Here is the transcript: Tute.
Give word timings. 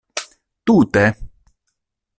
Tute. 0.65 1.05